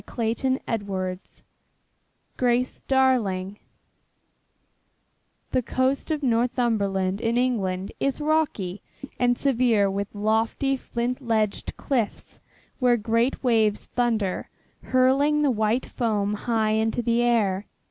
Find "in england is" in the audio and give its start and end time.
7.21-8.19